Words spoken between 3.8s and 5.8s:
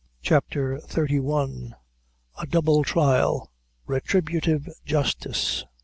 Retributive Justice.